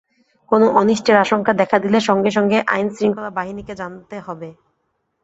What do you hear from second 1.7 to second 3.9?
দিলে সঙ্গে সঙ্গে আইন শৃঙ্খলা বাহিনীকে